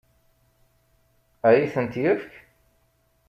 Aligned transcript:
Ad 1.47 1.55
iyi-tent-yefk? 1.57 2.33